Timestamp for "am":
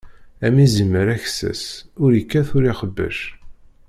0.45-0.55